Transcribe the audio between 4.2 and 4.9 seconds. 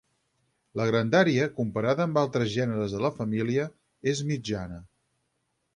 mitjana.